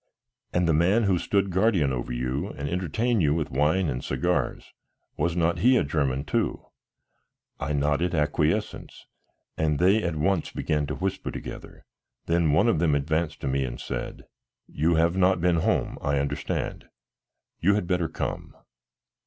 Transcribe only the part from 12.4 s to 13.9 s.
one of them advanced to me and